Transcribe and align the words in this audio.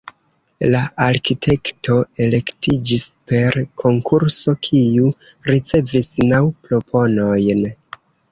La 0.75 0.79
arkitekto 1.07 1.97
elektiĝis 2.27 3.03
per 3.33 3.59
konkurso, 3.83 4.55
kiu 4.69 5.13
ricevis 5.51 6.11
naŭ 6.33 6.43
proponojn. 6.67 7.63